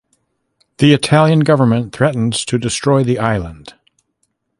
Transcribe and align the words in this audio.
The 0.79 0.93
Italian 0.95 1.41
government 1.41 1.93
threatens 1.93 2.43
to 2.45 2.57
destroy 2.57 3.03
the 3.03 3.19
island. 3.19 3.75